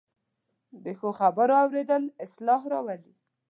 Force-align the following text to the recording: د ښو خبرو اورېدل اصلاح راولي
د 0.83 0.85
ښو 0.99 1.09
خبرو 1.19 1.55
اورېدل 1.63 2.03
اصلاح 2.25 2.61
راولي 2.71 3.13